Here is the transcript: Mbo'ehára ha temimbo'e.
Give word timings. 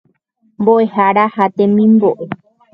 Mbo'ehára 0.61 1.23
ha 1.33 1.45
temimbo'e. 1.55 2.25